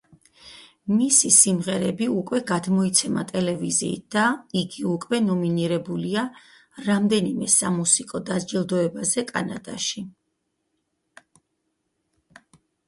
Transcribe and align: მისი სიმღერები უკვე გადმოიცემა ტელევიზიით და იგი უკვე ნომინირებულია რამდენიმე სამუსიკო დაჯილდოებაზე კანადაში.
მისი 0.91 1.29
სიმღერები 1.33 2.05
უკვე 2.19 2.37
გადმოიცემა 2.51 3.25
ტელევიზიით 3.31 4.07
და 4.15 4.23
იგი 4.61 4.85
უკვე 4.93 5.19
ნომინირებულია 5.25 6.23
რამდენიმე 6.87 7.49
სამუსიკო 7.59 8.21
დაჯილდოებაზე 8.31 9.25
კანადაში. 9.33 10.07